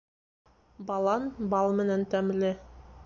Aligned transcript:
Балан 0.87 1.29
бал 1.53 1.77
менән 1.81 2.07
тәмле 2.15 2.51